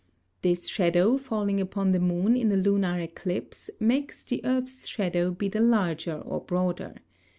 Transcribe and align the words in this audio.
This 0.41 0.67
Shadow 0.67 1.19
falling 1.19 1.61
upon 1.61 1.91
the 1.91 1.99
Moon 1.99 2.35
in 2.35 2.51
a 2.51 2.55
Lunar 2.57 2.99
Eclipse, 2.99 3.69
makes 3.79 4.23
the 4.23 4.41
Earth's 4.43 4.87
Shadow 4.87 5.29
be 5.29 5.47
the 5.47 5.61
larger 5.61 6.17
or 6.17 6.41
broader. 6.43 6.95